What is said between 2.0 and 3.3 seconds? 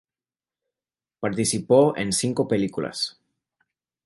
cinco películas.